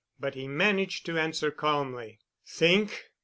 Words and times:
But 0.19 0.33
he 0.33 0.47
managed 0.47 1.05
to 1.05 1.19
answer 1.19 1.51
calmly. 1.51 2.17
"Think! 2.43 3.11